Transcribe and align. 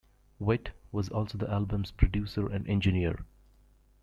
Wirt 0.39 0.71
was 0.91 1.09
also 1.09 1.37
the 1.37 1.47
album's 1.47 1.91
producer 1.91 2.49
and 2.49 2.67
engineer. 2.67 3.23